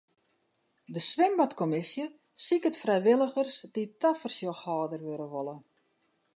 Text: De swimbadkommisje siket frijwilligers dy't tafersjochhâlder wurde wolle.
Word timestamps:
De 0.93 1.01
swimbadkommisje 1.09 2.05
siket 2.45 2.79
frijwilligers 2.83 3.55
dy't 3.73 3.97
tafersjochhâlder 4.01 5.01
wurde 5.07 5.27
wolle. 5.35 5.55